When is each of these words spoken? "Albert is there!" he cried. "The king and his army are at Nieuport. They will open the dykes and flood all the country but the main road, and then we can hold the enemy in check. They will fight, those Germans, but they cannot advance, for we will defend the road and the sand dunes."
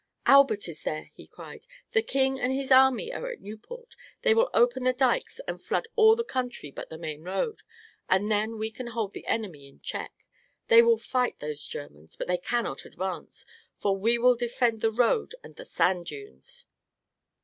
"Albert 0.25 0.67
is 0.67 0.81
there!" 0.81 1.11
he 1.13 1.27
cried. 1.27 1.67
"The 1.91 2.01
king 2.01 2.39
and 2.39 2.51
his 2.51 2.71
army 2.71 3.13
are 3.13 3.29
at 3.29 3.39
Nieuport. 3.39 3.95
They 4.23 4.33
will 4.33 4.49
open 4.51 4.83
the 4.85 4.93
dykes 4.93 5.39
and 5.47 5.61
flood 5.61 5.87
all 5.95 6.15
the 6.15 6.23
country 6.23 6.71
but 6.71 6.89
the 6.89 6.97
main 6.97 7.21
road, 7.21 7.61
and 8.09 8.31
then 8.31 8.57
we 8.57 8.71
can 8.71 8.87
hold 8.87 9.11
the 9.13 9.27
enemy 9.27 9.67
in 9.67 9.79
check. 9.81 10.25
They 10.69 10.81
will 10.81 10.97
fight, 10.97 11.37
those 11.37 11.67
Germans, 11.67 12.15
but 12.15 12.27
they 12.27 12.37
cannot 12.39 12.83
advance, 12.83 13.45
for 13.77 13.95
we 13.95 14.17
will 14.17 14.33
defend 14.35 14.81
the 14.81 14.89
road 14.89 15.35
and 15.43 15.55
the 15.55 15.65
sand 15.65 16.07
dunes." 16.07 16.65